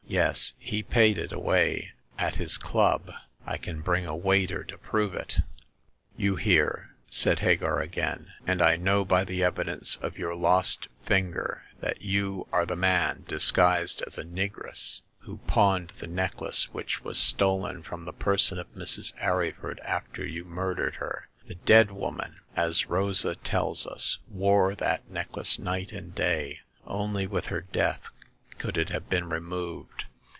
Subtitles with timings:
[0.07, 3.13] Yes, he paid it away at his club:
[3.45, 5.37] I can bring a waiter to prove it."
[6.17, 11.63] You hear," said Hagar again;" and I know by the evidence of your lost finger
[11.79, 16.21] that you are the man, disguised as a negress, who pawned the The Second Customer.
[16.21, 19.13] 8 c necklace which was stolen from the person of Mrs.
[19.17, 21.29] Arryford, after you murdered her.
[21.47, 26.59] The dead woman, as Rosa tells us, wore that necklace night and day.
[26.85, 28.01] Only with her death
[28.57, 30.05] could it have been removed.